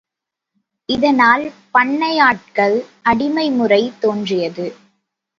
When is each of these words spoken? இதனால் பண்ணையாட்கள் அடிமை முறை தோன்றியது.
இதனால் 0.89 1.43
பண்ணையாட்கள் 1.73 2.77
அடிமை 3.01 3.51
முறை 3.51 3.91
தோன்றியது. 3.99 4.65